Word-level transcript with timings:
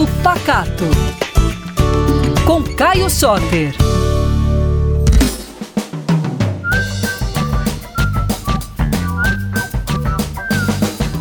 Papo 0.00 0.06
Pacato. 0.22 0.84
Com 2.46 2.62
Caio 2.74 3.10
Soter. 3.10 3.74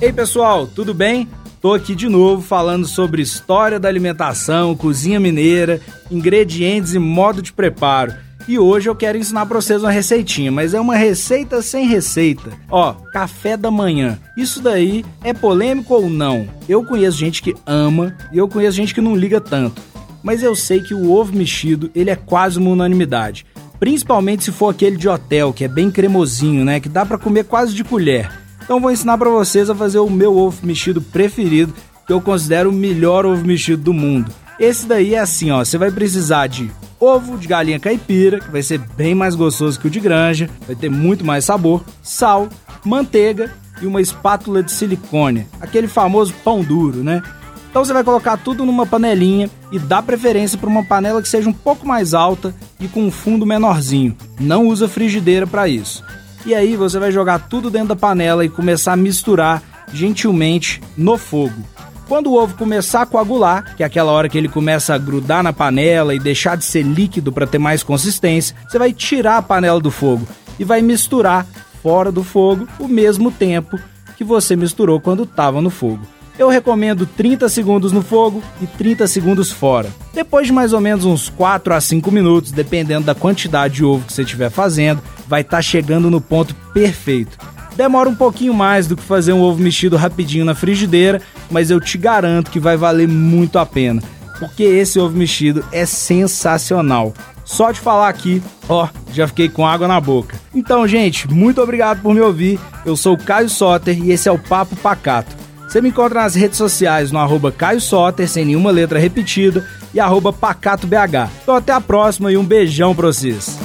Ei 0.00 0.12
pessoal, 0.12 0.66
tudo 0.66 0.92
bem? 0.92 1.28
Tô 1.60 1.72
aqui 1.72 1.94
de 1.94 2.08
novo 2.08 2.42
falando 2.42 2.86
sobre 2.86 3.22
história 3.22 3.78
da 3.78 3.88
alimentação, 3.88 4.74
cozinha 4.74 5.20
mineira, 5.20 5.80
ingredientes 6.10 6.94
e 6.94 6.98
modo 6.98 7.40
de 7.40 7.52
preparo. 7.52 8.14
E 8.46 8.58
hoje 8.58 8.90
eu 8.90 8.94
quero 8.94 9.16
ensinar 9.16 9.46
para 9.46 9.58
vocês 9.58 9.82
uma 9.82 9.90
receitinha, 9.90 10.52
mas 10.52 10.74
é 10.74 10.80
uma 10.80 10.94
receita 10.94 11.62
sem 11.62 11.86
receita. 11.86 12.50
Ó, 12.70 12.92
café 12.92 13.56
da 13.56 13.70
manhã. 13.70 14.18
Isso 14.36 14.60
daí 14.60 15.02
é 15.22 15.32
polêmico 15.32 15.94
ou 15.94 16.10
não? 16.10 16.46
Eu 16.68 16.84
conheço 16.84 17.16
gente 17.16 17.42
que 17.42 17.54
ama 17.64 18.14
e 18.30 18.36
eu 18.36 18.46
conheço 18.46 18.76
gente 18.76 18.94
que 18.94 19.00
não 19.00 19.16
liga 19.16 19.40
tanto. 19.40 19.80
Mas 20.22 20.42
eu 20.42 20.54
sei 20.54 20.82
que 20.82 20.92
o 20.92 21.10
ovo 21.10 21.34
mexido, 21.34 21.90
ele 21.94 22.10
é 22.10 22.16
quase 22.16 22.58
uma 22.58 22.70
unanimidade. 22.70 23.46
Principalmente 23.80 24.44
se 24.44 24.52
for 24.52 24.68
aquele 24.68 24.98
de 24.98 25.08
hotel, 25.08 25.50
que 25.50 25.64
é 25.64 25.68
bem 25.68 25.90
cremosinho, 25.90 26.66
né? 26.66 26.80
Que 26.80 26.88
dá 26.88 27.06
para 27.06 27.16
comer 27.16 27.44
quase 27.44 27.74
de 27.74 27.82
colher. 27.82 28.30
Então 28.62 28.78
vou 28.78 28.90
ensinar 28.90 29.16
para 29.16 29.30
vocês 29.30 29.70
a 29.70 29.74
fazer 29.74 30.00
o 30.00 30.10
meu 30.10 30.36
ovo 30.36 30.66
mexido 30.66 31.00
preferido, 31.00 31.72
que 32.06 32.12
eu 32.12 32.20
considero 32.20 32.68
o 32.68 32.74
melhor 32.74 33.24
ovo 33.24 33.44
mexido 33.46 33.82
do 33.82 33.94
mundo. 33.94 34.30
Esse 34.60 34.86
daí 34.86 35.14
é 35.14 35.18
assim, 35.18 35.50
ó, 35.50 35.64
você 35.64 35.78
vai 35.78 35.90
precisar 35.90 36.46
de 36.46 36.70
ovo 37.04 37.36
de 37.36 37.46
galinha 37.46 37.78
caipira, 37.78 38.40
que 38.40 38.50
vai 38.50 38.62
ser 38.62 38.78
bem 38.78 39.14
mais 39.14 39.34
gostoso 39.34 39.78
que 39.78 39.86
o 39.86 39.90
de 39.90 40.00
granja, 40.00 40.48
vai 40.66 40.74
ter 40.74 40.88
muito 40.88 41.24
mais 41.24 41.44
sabor, 41.44 41.84
sal, 42.02 42.48
manteiga 42.84 43.52
e 43.82 43.86
uma 43.86 44.00
espátula 44.00 44.62
de 44.62 44.72
silicone, 44.72 45.46
aquele 45.60 45.88
famoso 45.88 46.32
pão 46.44 46.62
duro, 46.62 47.02
né? 47.02 47.22
Então 47.70 47.84
você 47.84 47.92
vai 47.92 48.04
colocar 48.04 48.36
tudo 48.36 48.64
numa 48.64 48.86
panelinha 48.86 49.50
e 49.72 49.80
dá 49.80 50.00
preferência 50.00 50.56
para 50.56 50.68
uma 50.68 50.84
panela 50.84 51.20
que 51.20 51.28
seja 51.28 51.48
um 51.48 51.52
pouco 51.52 51.84
mais 51.84 52.14
alta 52.14 52.54
e 52.78 52.86
com 52.86 53.02
um 53.02 53.10
fundo 53.10 53.44
menorzinho. 53.44 54.16
Não 54.38 54.68
usa 54.68 54.86
frigideira 54.86 55.44
para 55.44 55.66
isso. 55.66 56.04
E 56.46 56.54
aí 56.54 56.76
você 56.76 57.00
vai 57.00 57.10
jogar 57.10 57.48
tudo 57.48 57.70
dentro 57.70 57.88
da 57.88 57.96
panela 57.96 58.44
e 58.44 58.48
começar 58.48 58.92
a 58.92 58.96
misturar 58.96 59.60
gentilmente 59.92 60.80
no 60.96 61.18
fogo. 61.18 61.64
Quando 62.08 62.30
o 62.30 62.34
ovo 62.34 62.54
começar 62.56 63.02
a 63.02 63.06
coagular, 63.06 63.74
que 63.76 63.82
é 63.82 63.86
aquela 63.86 64.12
hora 64.12 64.28
que 64.28 64.36
ele 64.36 64.48
começa 64.48 64.94
a 64.94 64.98
grudar 64.98 65.42
na 65.42 65.52
panela 65.52 66.14
e 66.14 66.18
deixar 66.18 66.56
de 66.56 66.64
ser 66.64 66.82
líquido 66.82 67.32
para 67.32 67.46
ter 67.46 67.58
mais 67.58 67.82
consistência, 67.82 68.54
você 68.68 68.78
vai 68.78 68.92
tirar 68.92 69.38
a 69.38 69.42
panela 69.42 69.80
do 69.80 69.90
fogo 69.90 70.26
e 70.58 70.64
vai 70.64 70.82
misturar 70.82 71.46
fora 71.82 72.12
do 72.12 72.22
fogo 72.22 72.68
o 72.78 72.86
mesmo 72.86 73.30
tempo 73.30 73.78
que 74.16 74.24
você 74.24 74.54
misturou 74.54 75.00
quando 75.00 75.22
estava 75.22 75.60
no 75.60 75.70
fogo. 75.70 76.06
Eu 76.38 76.48
recomendo 76.48 77.06
30 77.06 77.48
segundos 77.48 77.92
no 77.92 78.02
fogo 78.02 78.42
e 78.60 78.66
30 78.66 79.06
segundos 79.06 79.52
fora. 79.52 79.88
Depois 80.12 80.48
de 80.48 80.52
mais 80.52 80.72
ou 80.72 80.80
menos 80.80 81.04
uns 81.04 81.28
4 81.28 81.72
a 81.72 81.80
5 81.80 82.10
minutos, 82.10 82.50
dependendo 82.50 83.06
da 83.06 83.14
quantidade 83.14 83.74
de 83.74 83.84
ovo 83.84 84.04
que 84.04 84.12
você 84.12 84.22
estiver 84.22 84.50
fazendo, 84.50 85.00
vai 85.28 85.42
estar 85.42 85.58
tá 85.58 85.62
chegando 85.62 86.10
no 86.10 86.20
ponto 86.20 86.54
perfeito. 86.72 87.38
Demora 87.76 88.08
um 88.08 88.14
pouquinho 88.14 88.54
mais 88.54 88.86
do 88.86 88.96
que 88.96 89.02
fazer 89.02 89.32
um 89.32 89.40
ovo 89.40 89.60
mexido 89.60 89.96
rapidinho 89.96 90.44
na 90.44 90.54
frigideira, 90.54 91.20
mas 91.50 91.70
eu 91.70 91.80
te 91.80 91.98
garanto 91.98 92.50
que 92.50 92.60
vai 92.60 92.76
valer 92.76 93.08
muito 93.08 93.58
a 93.58 93.66
pena, 93.66 94.02
porque 94.38 94.62
esse 94.62 94.98
ovo 94.98 95.16
mexido 95.16 95.64
é 95.72 95.84
sensacional. 95.84 97.12
Só 97.44 97.72
de 97.72 97.80
falar 97.80 98.08
aqui, 98.08 98.42
ó, 98.68 98.88
já 99.12 99.26
fiquei 99.26 99.48
com 99.48 99.66
água 99.66 99.86
na 99.86 100.00
boca. 100.00 100.36
Então, 100.54 100.86
gente, 100.88 101.30
muito 101.30 101.60
obrigado 101.60 102.00
por 102.00 102.14
me 102.14 102.20
ouvir. 102.20 102.58
Eu 102.86 102.96
sou 102.96 103.14
o 103.14 103.18
Caio 103.18 103.50
Soter 103.50 104.02
e 104.02 104.12
esse 104.12 104.28
é 104.28 104.32
o 104.32 104.38
Papo 104.38 104.76
Pacato. 104.76 105.36
Você 105.68 105.80
me 105.80 105.88
encontra 105.88 106.22
nas 106.22 106.34
redes 106.34 106.56
sociais 106.56 107.10
no 107.10 107.18
arroba 107.18 107.50
Caio 107.50 107.80
Soter, 107.80 108.28
sem 108.28 108.44
nenhuma 108.44 108.70
letra 108.70 108.98
repetida, 108.98 109.66
e 109.92 110.00
arroba 110.00 110.32
PacatoBH. 110.32 111.28
Então 111.42 111.54
até 111.54 111.72
a 111.72 111.80
próxima 111.80 112.32
e 112.32 112.36
um 112.36 112.44
beijão 112.44 112.94
pra 112.94 113.08
vocês. 113.08 113.58